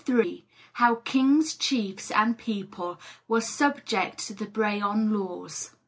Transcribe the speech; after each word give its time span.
HOW 0.73 0.95
KINGS, 0.95 1.53
CHIEFS, 1.57 2.09
AND 2.09 2.35
PEOPLE 2.39 2.99
WERE 3.27 3.41
SUBJECT 3.41 4.17
TO 4.17 4.33
THE 4.33 4.47
BREHON 4.47 5.13
LAWS. 5.13 5.75